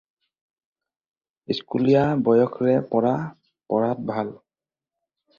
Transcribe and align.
স্কুলীয়া 1.57 2.05
বয়সৰে 2.27 2.73
পৰা 2.93 3.11
পঢ়াত 3.73 4.09
ভাল। 4.13 4.33